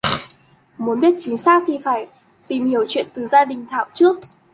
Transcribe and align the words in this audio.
Muốn 0.77 0.99
biết 1.01 1.15
chính 1.19 1.37
xác 1.37 1.63
thì 1.67 1.79
phải 1.83 2.07
tìm 2.47 2.65
hiểu 2.69 2.85
chuyện 2.89 3.05
từ 3.13 3.27
gia 3.27 3.45
đình 3.45 3.65
Thảo 3.69 3.85
trước 3.93 4.17